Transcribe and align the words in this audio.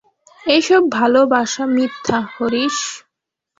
এই 0.45 0.61
সব 0.61 0.83
ভালোবাস 0.91 1.51
মিথ্যা, 1.75 2.19
হরিশ। 2.33 2.77